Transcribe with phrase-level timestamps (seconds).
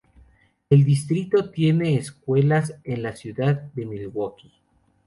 [0.71, 4.51] El distrito tiene escuelas en la Ciudad de Milwaukee.